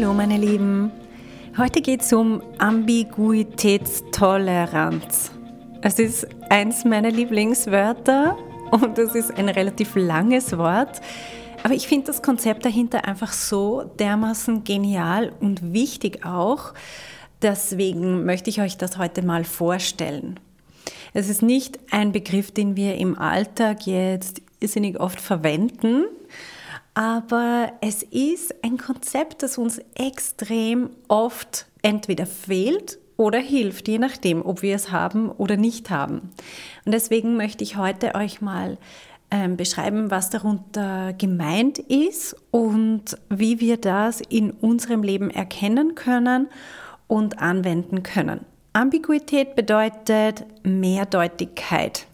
[0.00, 0.92] Hallo meine Lieben,
[1.56, 5.32] heute geht es um Ambiguitätstoleranz.
[5.82, 8.38] Es ist eins meiner Lieblingswörter
[8.70, 11.00] und es ist ein relativ langes Wort,
[11.64, 16.74] aber ich finde das Konzept dahinter einfach so dermaßen genial und wichtig auch.
[17.42, 20.38] Deswegen möchte ich euch das heute mal vorstellen.
[21.12, 26.04] Es ist nicht ein Begriff, den wir im Alltag jetzt irrsinnig oft verwenden,
[26.98, 34.44] aber es ist ein Konzept, das uns extrem oft entweder fehlt oder hilft, je nachdem,
[34.44, 36.30] ob wir es haben oder nicht haben.
[36.84, 38.78] Und deswegen möchte ich heute euch mal
[39.30, 46.48] ähm, beschreiben, was darunter gemeint ist und wie wir das in unserem Leben erkennen können
[47.06, 48.44] und anwenden können.
[48.72, 52.07] Ambiguität bedeutet Mehrdeutigkeit.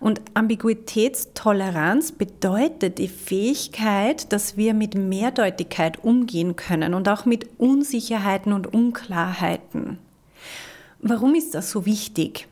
[0.00, 8.52] Und Ambiguitätstoleranz bedeutet die Fähigkeit, dass wir mit Mehrdeutigkeit umgehen können und auch mit Unsicherheiten
[8.52, 9.98] und Unklarheiten.
[11.00, 12.48] Warum ist das so wichtig?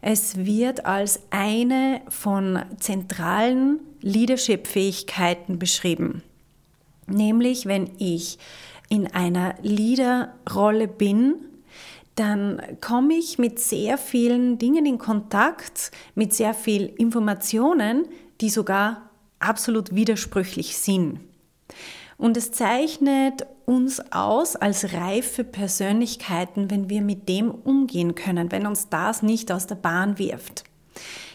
[0.00, 6.22] Es wird als eine von zentralen Leadership-Fähigkeiten beschrieben.
[7.06, 8.38] Nämlich, wenn ich
[8.88, 11.34] in einer Leaderrolle bin,
[12.22, 18.06] dann komme ich mit sehr vielen Dingen in Kontakt, mit sehr viel Informationen,
[18.40, 21.18] die sogar absolut widersprüchlich sind.
[22.18, 28.68] Und es zeichnet uns aus als reife Persönlichkeiten, wenn wir mit dem umgehen können, wenn
[28.68, 30.62] uns das nicht aus der Bahn wirft.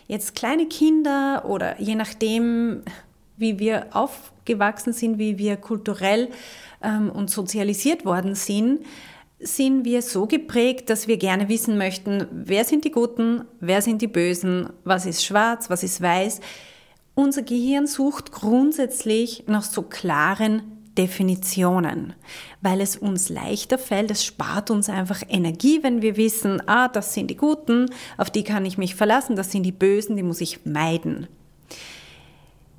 [0.08, 2.84] Jetzt kleine Kinder oder je nachdem,
[3.36, 6.30] wie wir aufgewachsen sind, wie wir kulturell
[6.82, 8.86] ähm, und sozialisiert worden sind,
[9.40, 14.02] sind wir so geprägt, dass wir gerne wissen möchten, wer sind die Guten, wer sind
[14.02, 16.40] die Bösen, was ist schwarz, was ist weiß.
[17.14, 20.64] Unser Gehirn sucht grundsätzlich nach so klaren
[20.98, 22.14] Definitionen,
[22.62, 27.14] weil es uns leichter fällt, es spart uns einfach Energie, wenn wir wissen, ah, das
[27.14, 27.86] sind die Guten,
[28.18, 31.28] auf die kann ich mich verlassen, das sind die Bösen, die muss ich meiden.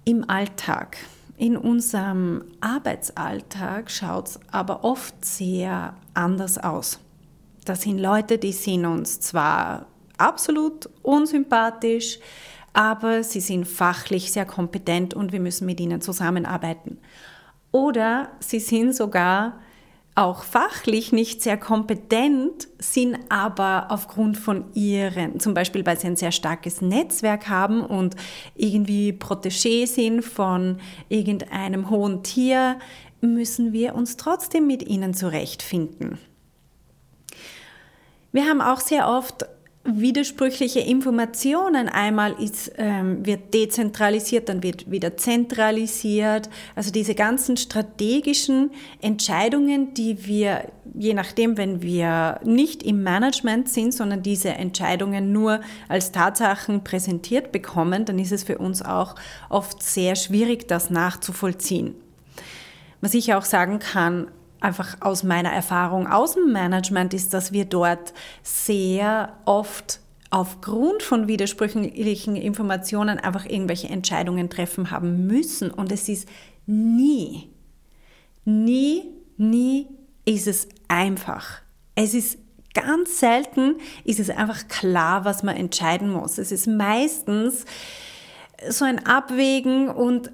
[0.04, 0.96] Im Alltag
[1.38, 6.98] in unserem Arbeitsalltag schaut es aber oft sehr anders aus.
[7.64, 12.18] Das sind Leute, die sind uns zwar absolut unsympathisch,
[12.72, 16.98] aber sie sind fachlich sehr kompetent und wir müssen mit ihnen zusammenarbeiten.
[17.70, 19.60] Oder sie sind sogar
[20.18, 26.16] auch fachlich nicht sehr kompetent sind, aber aufgrund von ihren, zum Beispiel weil sie ein
[26.16, 28.16] sehr starkes Netzwerk haben und
[28.56, 32.80] irgendwie Protégé sind von irgendeinem hohen Tier,
[33.20, 36.18] müssen wir uns trotzdem mit ihnen zurechtfinden.
[38.32, 39.46] Wir haben auch sehr oft
[39.96, 41.88] widersprüchliche Informationen.
[41.88, 46.48] Einmal ist, ähm, wird dezentralisiert, dann wird wieder zentralisiert.
[46.74, 53.94] Also diese ganzen strategischen Entscheidungen, die wir, je nachdem, wenn wir nicht im Management sind,
[53.94, 59.14] sondern diese Entscheidungen nur als Tatsachen präsentiert bekommen, dann ist es für uns auch
[59.48, 61.94] oft sehr schwierig, das nachzuvollziehen.
[63.00, 64.28] Was ich auch sagen kann,
[64.60, 71.28] einfach aus meiner Erfahrung aus dem Management ist, dass wir dort sehr oft aufgrund von
[71.28, 75.70] widersprüchlichen Informationen einfach irgendwelche Entscheidungen treffen haben müssen.
[75.70, 76.28] Und es ist
[76.66, 77.50] nie,
[78.44, 79.04] nie,
[79.36, 79.86] nie
[80.24, 81.62] ist es einfach.
[81.94, 82.38] Es ist
[82.74, 86.38] ganz selten, ist es einfach klar, was man entscheiden muss.
[86.38, 87.64] Es ist meistens
[88.68, 90.30] so ein Abwägen und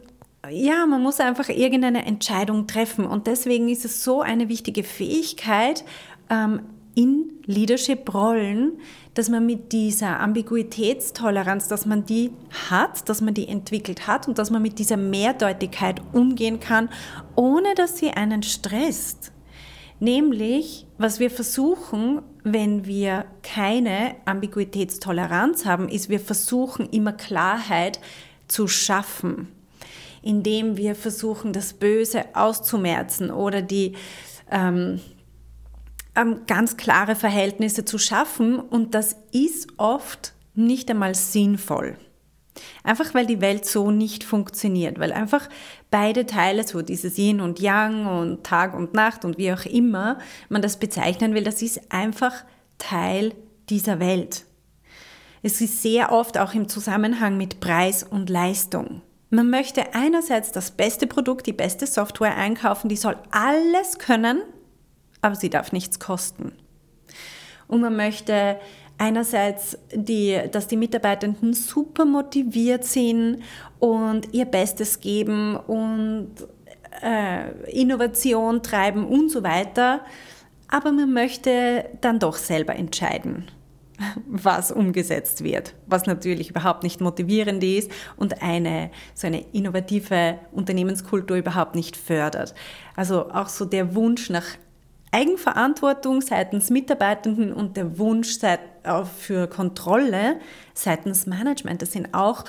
[0.50, 3.06] ja, man muss einfach irgendeine Entscheidung treffen.
[3.06, 5.84] Und deswegen ist es so eine wichtige Fähigkeit
[6.30, 6.62] ähm,
[6.94, 8.78] in Leadership-Rollen,
[9.14, 12.30] dass man mit dieser Ambiguitätstoleranz, dass man die
[12.70, 16.88] hat, dass man die entwickelt hat und dass man mit dieser Mehrdeutigkeit umgehen kann,
[17.34, 19.32] ohne dass sie einen stresst.
[20.00, 28.00] Nämlich, was wir versuchen, wenn wir keine Ambiguitätstoleranz haben, ist, wir versuchen immer Klarheit
[28.48, 29.48] zu schaffen
[30.24, 33.92] indem wir versuchen, das Böse auszumerzen oder die
[34.50, 35.00] ähm,
[36.14, 38.58] ähm, ganz klare Verhältnisse zu schaffen.
[38.58, 41.98] Und das ist oft nicht einmal sinnvoll.
[42.84, 45.48] Einfach weil die Welt so nicht funktioniert, weil einfach
[45.90, 50.18] beide Teile, so dieses Yin und Yang und Tag und Nacht und wie auch immer
[50.48, 52.44] man das bezeichnen will, das ist einfach
[52.78, 53.34] Teil
[53.68, 54.44] dieser Welt.
[55.42, 59.02] Es ist sehr oft auch im Zusammenhang mit Preis und Leistung.
[59.30, 64.42] Man möchte einerseits das beste Produkt, die beste Software einkaufen, die soll alles können,
[65.20, 66.52] aber sie darf nichts kosten.
[67.66, 68.58] Und man möchte
[68.98, 73.42] einerseits, die, dass die Mitarbeitenden super motiviert sind
[73.80, 76.30] und ihr Bestes geben und
[77.02, 80.00] äh, Innovation treiben und so weiter,
[80.68, 83.50] aber man möchte dann doch selber entscheiden
[84.26, 91.36] was umgesetzt wird, was natürlich überhaupt nicht motivierend ist und eine so eine innovative Unternehmenskultur
[91.36, 92.54] überhaupt nicht fördert.
[92.96, 94.46] Also auch so der Wunsch nach
[95.12, 98.36] Eigenverantwortung seitens Mitarbeitenden und der Wunsch
[99.16, 100.40] für Kontrolle
[100.74, 102.44] seitens Management, das sind auch,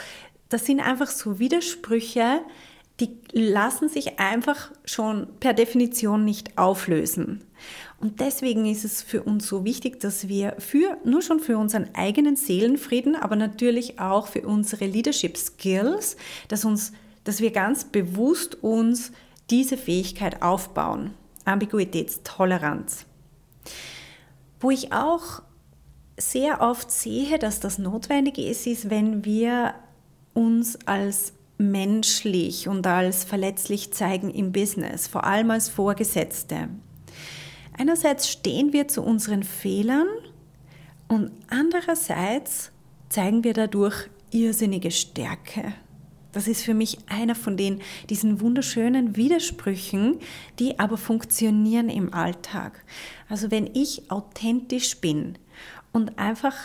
[0.49, 2.41] das sind einfach so Widersprüche,
[2.99, 7.43] die lassen sich einfach schon per Definition nicht auflösen.
[7.99, 11.93] Und deswegen ist es für uns so wichtig, dass wir für, nur schon für unseren
[11.95, 16.91] eigenen Seelenfrieden, aber natürlich auch für unsere Leadership Skills, dass uns,
[17.23, 19.11] dass wir ganz bewusst uns
[19.49, 21.13] diese Fähigkeit aufbauen.
[21.45, 23.05] Ambiguitätstoleranz.
[24.59, 25.41] Wo ich auch
[26.17, 29.75] sehr oft sehe, dass das notwendig ist, ist, wenn wir
[30.33, 36.69] uns als menschlich und als verletzlich zeigen im Business, vor allem als Vorgesetzte.
[37.77, 40.07] Einerseits stehen wir zu unseren Fehlern
[41.07, 42.71] und andererseits
[43.09, 45.73] zeigen wir dadurch irrsinnige Stärke.
[46.31, 50.19] Das ist für mich einer von den, diesen wunderschönen Widersprüchen,
[50.59, 52.83] die aber funktionieren im Alltag.
[53.29, 55.37] Also wenn ich authentisch bin
[55.93, 56.55] und einfach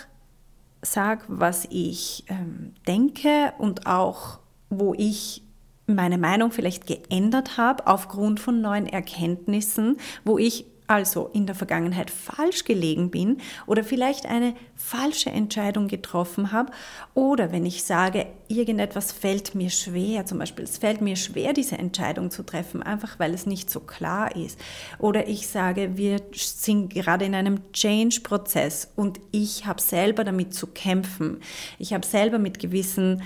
[0.83, 4.41] sage, was ich ähm, denke und auch
[4.71, 5.43] wo ich
[5.87, 12.11] meine Meinung vielleicht geändert habe aufgrund von neuen Erkenntnissen, wo ich also in der Vergangenheit
[12.11, 13.39] falsch gelegen bin
[13.69, 16.73] oder vielleicht eine falsche Entscheidung getroffen habe
[17.15, 21.79] oder wenn ich sage, irgendetwas fällt mir schwer, zum Beispiel es fällt mir schwer, diese
[21.79, 24.59] Entscheidung zu treffen, einfach weil es nicht so klar ist.
[24.99, 30.67] Oder ich sage, wir sind gerade in einem Change-Prozess und ich habe selber damit zu
[30.67, 31.39] kämpfen,
[31.79, 33.23] ich habe selber mit gewissen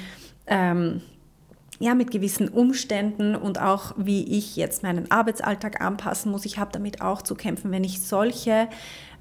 [0.46, 1.00] ähm,
[1.81, 6.44] ja, mit gewissen Umständen und auch wie ich jetzt meinen Arbeitsalltag anpassen muss.
[6.44, 8.69] Ich habe damit auch zu kämpfen, wenn ich solche,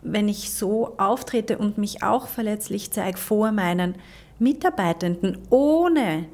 [0.02, 3.96] wenn ich so auftrete und mich auch verletzlich zeige vor meinen
[4.40, 6.26] Mitarbeitenden, ohne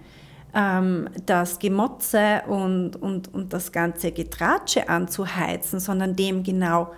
[0.54, 6.92] ähm, das Gemotze und, und, und das ganze Getratsche anzuheizen, sondern dem genau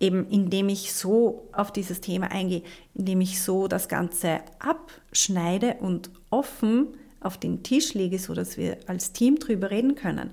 [0.00, 2.62] eben indem ich so auf dieses Thema eingehe,
[2.94, 6.88] indem ich so das Ganze abschneide und offen
[7.20, 10.30] auf den Tisch lege, so dass wir als Team drüber reden können,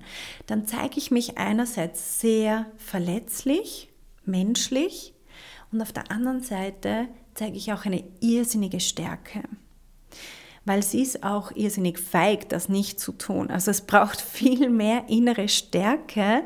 [0.48, 3.90] dann zeige ich mich einerseits sehr verletzlich,
[4.26, 5.14] menschlich
[5.72, 9.44] und auf der anderen Seite zeige ich auch eine irrsinnige Stärke.
[10.64, 13.52] Weil sie ist auch irrsinnig feig, das nicht zu tun.
[13.52, 16.44] Also es braucht viel mehr innere Stärke,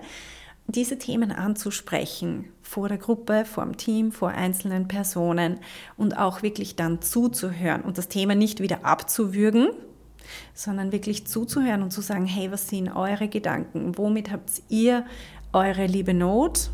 [0.68, 5.60] diese Themen anzusprechen vor der Gruppe, vor dem Team, vor einzelnen Personen
[5.98, 9.70] und auch wirklich dann zuzuhören und das Thema nicht wieder abzuwürgen,
[10.54, 13.98] sondern wirklich zuzuhören und zu sagen, hey, was sind eure Gedanken?
[13.98, 15.06] Womit habt ihr
[15.54, 16.72] eure liebe Not?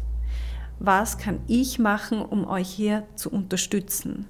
[0.80, 4.28] Was kann ich machen, um euch hier zu unterstützen?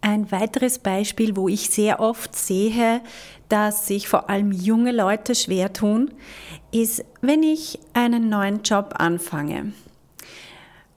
[0.00, 3.00] Ein weiteres Beispiel, wo ich sehr oft sehe,
[3.48, 6.12] dass sich vor allem junge Leute schwer tun,
[6.70, 9.72] ist, wenn ich einen neuen Job anfange.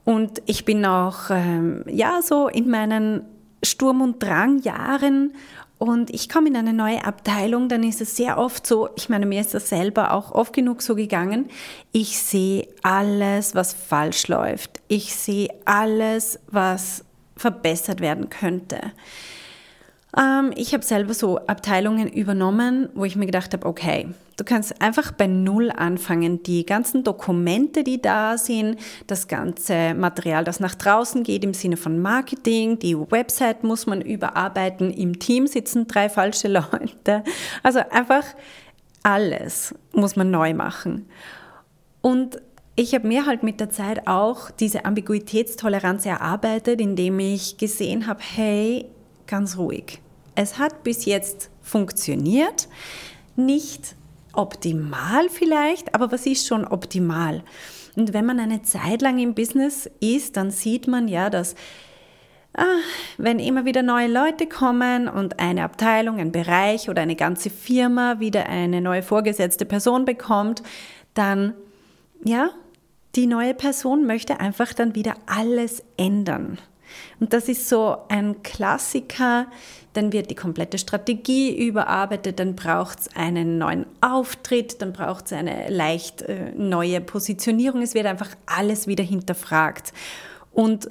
[0.04, 3.22] Und ich bin auch ähm, ja so in meinen
[3.62, 5.34] Sturm- und Drangjahren
[5.80, 9.24] und ich komme in eine neue Abteilung, dann ist es sehr oft so, ich meine,
[9.24, 11.48] mir ist das selber auch oft genug so gegangen,
[11.90, 14.82] ich sehe alles, was falsch läuft.
[14.88, 18.92] Ich sehe alles, was verbessert werden könnte.
[20.16, 24.80] Ähm, ich habe selber so Abteilungen übernommen, wo ich mir gedacht habe, okay, du kannst
[24.80, 26.42] einfach bei Null anfangen.
[26.42, 31.76] Die ganzen Dokumente, die da sind, das ganze Material, das nach draußen geht im Sinne
[31.76, 37.22] von Marketing, die Website muss man überarbeiten, im Team sitzen drei falsche Leute.
[37.62, 38.24] Also einfach
[39.02, 41.06] alles muss man neu machen.
[42.00, 42.40] Und
[42.76, 48.20] ich habe mir halt mit der Zeit auch diese Ambiguitätstoleranz erarbeitet, indem ich gesehen habe,
[48.22, 48.86] hey,
[49.30, 50.00] ganz ruhig.
[50.34, 52.68] Es hat bis jetzt funktioniert,
[53.36, 53.94] nicht
[54.32, 57.42] optimal vielleicht, aber was ist schon optimal?
[57.96, 61.54] Und wenn man eine Zeit lang im Business ist, dann sieht man ja, dass
[62.54, 62.64] ah,
[63.18, 68.20] wenn immer wieder neue Leute kommen und eine Abteilung, ein Bereich oder eine ganze Firma
[68.20, 70.62] wieder eine neue vorgesetzte Person bekommt,
[71.14, 71.54] dann,
[72.24, 72.50] ja,
[73.16, 76.58] die neue Person möchte einfach dann wieder alles ändern.
[77.18, 79.46] Und das ist so ein Klassiker.
[79.92, 85.32] Dann wird die komplette Strategie überarbeitet, dann braucht es einen neuen Auftritt, dann braucht es
[85.32, 87.82] eine leicht äh, neue Positionierung.
[87.82, 89.92] Es wird einfach alles wieder hinterfragt.
[90.52, 90.90] Und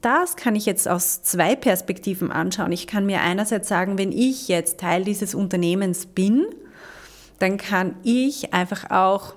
[0.00, 2.72] das kann ich jetzt aus zwei Perspektiven anschauen.
[2.72, 6.46] Ich kann mir einerseits sagen, wenn ich jetzt Teil dieses Unternehmens bin,
[7.38, 9.34] dann kann ich einfach auch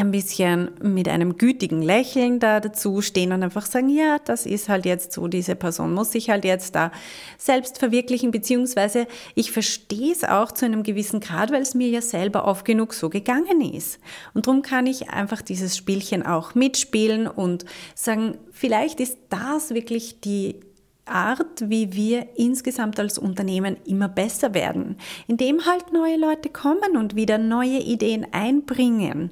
[0.00, 4.68] ein bisschen mit einem gütigen Lächeln da dazu stehen und einfach sagen, ja, das ist
[4.68, 6.90] halt jetzt so, diese Person muss sich halt jetzt da
[7.38, 12.00] selbst verwirklichen, beziehungsweise ich verstehe es auch zu einem gewissen Grad, weil es mir ja
[12.00, 13.98] selber oft genug so gegangen ist.
[14.34, 17.64] Und darum kann ich einfach dieses Spielchen auch mitspielen und
[17.94, 20.56] sagen, vielleicht ist das wirklich die
[21.10, 27.16] Art, wie wir insgesamt als Unternehmen immer besser werden, indem halt neue Leute kommen und
[27.16, 29.30] wieder neue Ideen einbringen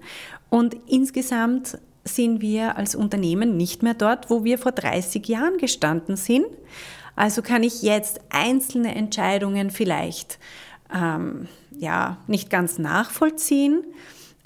[0.51, 6.17] und insgesamt sind wir als Unternehmen nicht mehr dort, wo wir vor 30 Jahren gestanden
[6.17, 6.47] sind.
[7.17, 10.39] Also kann ich jetzt einzelne Entscheidungen vielleicht
[10.95, 13.85] ähm, ja, nicht ganz nachvollziehen.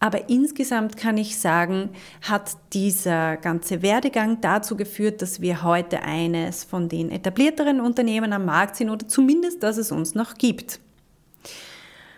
[0.02, 1.90] Aber insgesamt kann ich sagen,
[2.22, 8.44] hat dieser ganze Werdegang dazu geführt, dass wir heute eines von den etablierteren Unternehmen am
[8.44, 10.80] Markt sind oder zumindest, dass es uns noch gibt.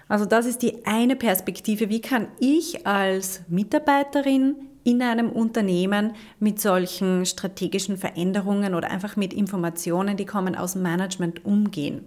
[0.08, 1.90] Also das ist die eine Perspektive.
[1.90, 9.34] Wie kann ich als Mitarbeiterin in einem Unternehmen mit solchen strategischen Veränderungen oder einfach mit
[9.34, 12.02] Informationen, die kommen aus dem Management, umgehen?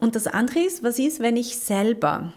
[0.00, 2.32] Und das andere ist, was ist, wenn ich selber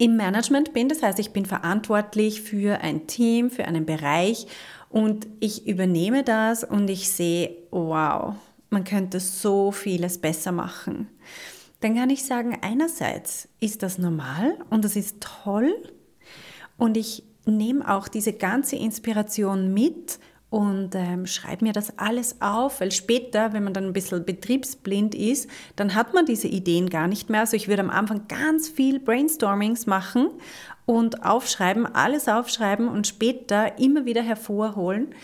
[0.00, 4.46] im Management bin, das heißt, ich bin verantwortlich für ein Team, für einen Bereich
[4.88, 8.34] und ich übernehme das und ich sehe, wow,
[8.70, 11.08] man könnte so vieles besser machen.
[11.80, 15.70] Dann kann ich sagen, einerseits ist das normal und das ist toll
[16.78, 20.18] und ich nehme auch diese ganze Inspiration mit
[20.50, 25.14] und ähm, schreibe mir das alles auf, weil später, wenn man dann ein bisschen betriebsblind
[25.14, 27.40] ist, dann hat man diese Ideen gar nicht mehr.
[27.40, 30.28] Also ich würde am Anfang ganz viel Brainstormings machen
[30.86, 35.14] und aufschreiben, alles aufschreiben und später immer wieder hervorholen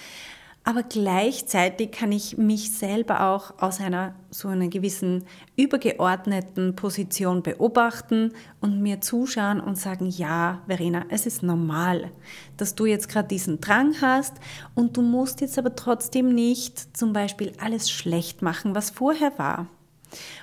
[0.67, 8.33] aber gleichzeitig kann ich mich selber auch aus einer so einer gewissen übergeordneten Position beobachten
[8.61, 12.11] und mir zuschauen und sagen, ja, Verena, es ist normal,
[12.57, 14.35] dass du jetzt gerade diesen Drang hast
[14.75, 19.69] und du musst jetzt aber trotzdem nicht zum Beispiel alles schlecht machen, was vorher war.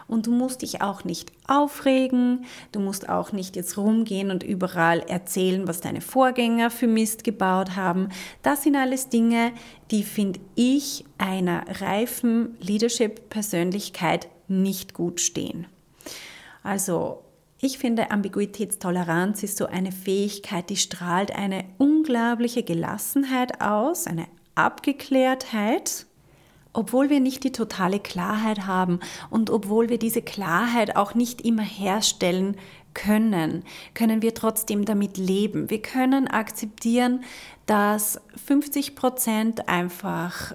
[0.07, 4.99] Und du musst dich auch nicht aufregen, du musst auch nicht jetzt rumgehen und überall
[4.99, 8.09] erzählen, was deine Vorgänger für Mist gebaut haben.
[8.41, 9.51] Das sind alles Dinge,
[9.91, 15.67] die finde ich einer reifen Leadership-Persönlichkeit nicht gut stehen.
[16.63, 17.23] Also
[17.59, 26.05] ich finde, Ambiguitätstoleranz ist so eine Fähigkeit, die strahlt eine unglaubliche Gelassenheit aus, eine Abgeklärtheit
[26.73, 28.99] obwohl wir nicht die totale Klarheit haben
[29.29, 32.57] und obwohl wir diese Klarheit auch nicht immer herstellen
[32.93, 33.63] können,
[33.93, 35.69] können wir trotzdem damit leben.
[35.69, 37.23] Wir können akzeptieren,
[37.65, 40.53] dass 50 Prozent einfach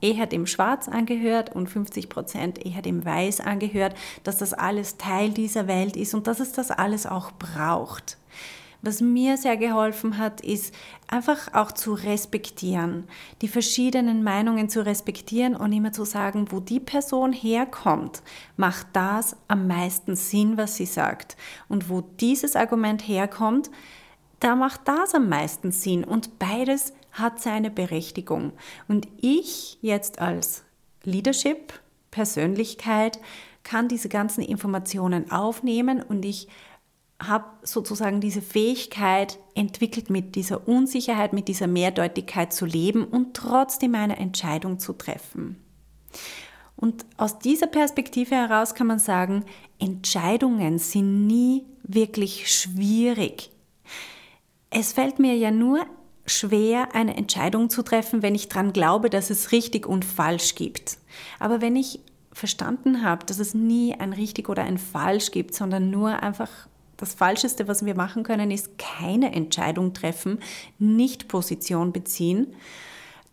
[0.00, 5.30] eher dem Schwarz angehört und 50 Prozent eher dem Weiß angehört, dass das alles Teil
[5.30, 8.18] dieser Welt ist und dass es das alles auch braucht.
[8.84, 10.74] Was mir sehr geholfen hat, ist
[11.06, 13.04] einfach auch zu respektieren,
[13.40, 18.22] die verschiedenen Meinungen zu respektieren und immer zu sagen, wo die Person herkommt,
[18.56, 21.36] macht das am meisten Sinn, was sie sagt.
[21.68, 23.70] Und wo dieses Argument herkommt,
[24.40, 26.02] da macht das am meisten Sinn.
[26.02, 28.52] Und beides hat seine Berechtigung.
[28.88, 30.64] Und ich jetzt als
[31.04, 31.72] Leadership,
[32.10, 33.20] Persönlichkeit,
[33.62, 36.48] kann diese ganzen Informationen aufnehmen und ich
[37.28, 43.94] habe sozusagen diese Fähigkeit entwickelt, mit dieser Unsicherheit, mit dieser Mehrdeutigkeit zu leben und trotzdem
[43.94, 45.56] eine Entscheidung zu treffen.
[46.76, 49.44] Und aus dieser Perspektive heraus kann man sagen,
[49.78, 53.50] Entscheidungen sind nie wirklich schwierig.
[54.70, 55.86] Es fällt mir ja nur
[56.26, 60.98] schwer, eine Entscheidung zu treffen, wenn ich daran glaube, dass es richtig und falsch gibt.
[61.38, 62.00] Aber wenn ich
[62.32, 66.50] verstanden habe, dass es nie ein richtig oder ein falsch gibt, sondern nur einfach
[67.02, 70.38] das Falscheste, was wir machen können, ist keine Entscheidung treffen,
[70.78, 72.54] nicht Position beziehen.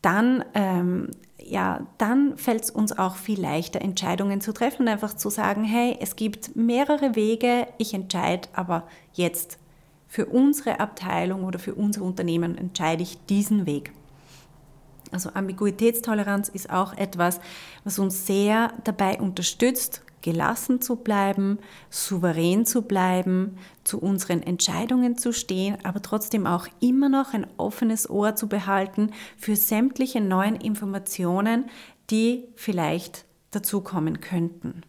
[0.01, 5.15] Dann, ähm, ja, dann fällt es uns auch viel leichter, Entscheidungen zu treffen und einfach
[5.15, 9.59] zu sagen, hey, es gibt mehrere Wege, ich entscheide aber jetzt
[10.07, 13.91] für unsere Abteilung oder für unser Unternehmen entscheide ich diesen Weg.
[15.11, 17.39] Also Ambiguitätstoleranz ist auch etwas,
[17.83, 21.59] was uns sehr dabei unterstützt, gelassen zu bleiben,
[21.89, 28.09] souverän zu bleiben, zu unseren Entscheidungen zu stehen, aber trotzdem auch immer noch ein offenes
[28.09, 31.65] Ohr zu behalten für sämtliche neuen Informationen,
[32.09, 34.83] die vielleicht dazukommen könnten.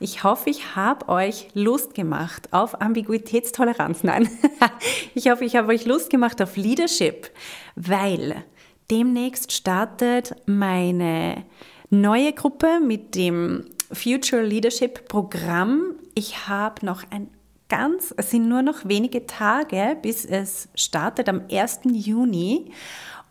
[0.00, 4.04] Ich hoffe, ich habe euch Lust gemacht auf Ambiguitätstoleranz.
[4.04, 4.28] Nein,
[5.14, 7.30] ich hoffe, ich habe euch Lust gemacht auf Leadership,
[7.74, 8.44] weil
[8.92, 11.44] demnächst startet meine
[11.90, 15.94] neue Gruppe mit dem Future Leadership Programm.
[16.14, 17.28] Ich habe noch ein
[17.68, 21.80] ganz, es sind nur noch wenige Tage, bis es startet am 1.
[21.84, 22.72] Juni.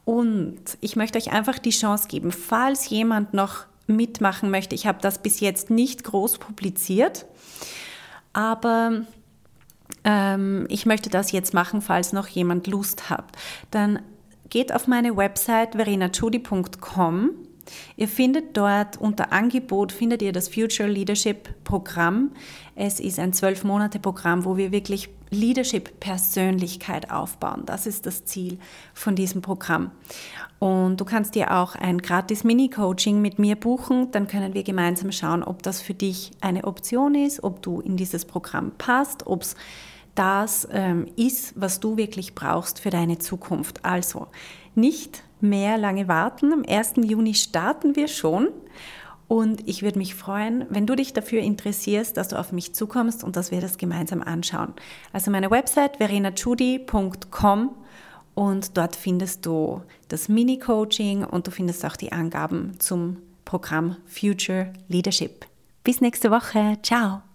[0.05, 4.75] Und ich möchte euch einfach die Chance geben, falls jemand noch mitmachen möchte.
[4.75, 7.25] Ich habe das bis jetzt nicht groß publiziert,
[8.33, 9.05] aber
[10.03, 13.25] ähm, ich möchte das jetzt machen, falls noch jemand Lust hat.
[13.71, 13.99] Dann
[14.49, 17.31] geht auf meine Website verenachudi.com
[17.95, 22.31] Ihr findet dort unter Angebot findet ihr das Future Leadership Programm.
[22.75, 27.63] Es ist ein zwölf Monate Programm, wo wir wirklich Leadership Persönlichkeit aufbauen.
[27.65, 28.59] Das ist das Ziel
[28.93, 29.91] von diesem Programm.
[30.59, 34.11] Und du kannst dir auch ein gratis Mini-Coaching mit mir buchen.
[34.11, 37.97] Dann können wir gemeinsam schauen, ob das für dich eine Option ist, ob du in
[37.97, 39.55] dieses Programm passt, ob es
[40.15, 43.85] das ähm, ist, was du wirklich brauchst für deine Zukunft.
[43.85, 44.27] Also
[44.73, 46.53] nicht mehr lange warten.
[46.53, 46.93] Am 1.
[46.97, 48.49] Juni starten wir schon.
[49.27, 53.23] Und ich würde mich freuen, wenn du dich dafür interessierst, dass du auf mich zukommst
[53.23, 54.73] und dass wir das gemeinsam anschauen.
[55.11, 57.75] Also meine Website verenachudi.com
[58.35, 64.71] und dort findest du das Mini-Coaching und du findest auch die Angaben zum Programm Future
[64.87, 65.45] Leadership.
[65.83, 66.77] Bis nächste Woche.
[66.83, 67.26] Ciao.